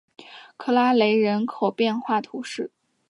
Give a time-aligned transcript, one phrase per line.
[0.57, 2.71] 克拉雷人口变化图示